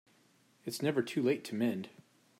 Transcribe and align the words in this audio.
It's 0.65 0.81
never 0.81 1.03
too 1.03 1.21
late 1.21 1.43
to 1.43 1.53
mend 1.53 1.89